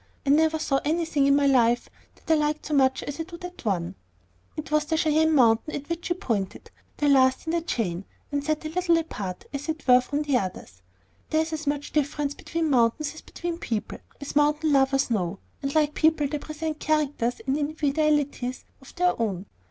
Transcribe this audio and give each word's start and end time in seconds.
I 0.25 0.31
never 0.31 0.57
saw 0.57 0.79
anything 0.83 1.27
in 1.27 1.35
my 1.35 1.45
life 1.45 1.87
that 2.15 2.33
I 2.33 2.35
liked 2.35 2.65
so 2.65 2.73
much 2.73 3.03
as 3.03 3.19
I 3.19 3.23
do 3.23 3.37
that 3.37 3.63
one." 3.63 3.93
It 4.57 4.71
was 4.71 4.87
Cheyenne 4.95 5.35
Mountain 5.35 5.75
at 5.75 5.89
which 5.89 6.07
she 6.07 6.15
pointed, 6.15 6.71
the 6.97 7.07
last 7.07 7.45
of 7.45 7.53
the 7.53 7.61
chain, 7.61 8.05
and 8.31 8.43
set 8.43 8.65
a 8.65 8.69
little 8.69 8.97
apart, 8.97 9.45
as 9.53 9.69
it 9.69 9.87
were, 9.87 10.01
from 10.01 10.23
the 10.23 10.37
others. 10.39 10.81
There 11.29 11.41
is 11.41 11.53
as 11.53 11.67
much 11.67 11.91
difference 11.93 12.33
between 12.33 12.71
mountains 12.71 13.13
as 13.13 13.21
between 13.21 13.59
people, 13.59 13.99
as 14.19 14.35
mountain 14.35 14.73
lovers 14.73 15.11
know, 15.11 15.37
and 15.61 15.75
like 15.75 15.93
people 15.93 16.27
they 16.27 16.39
present 16.39 16.79
characters 16.79 17.39
and 17.45 17.55
individualities 17.55 18.65
of 18.81 18.95
their 18.95 19.21
own. 19.21 19.45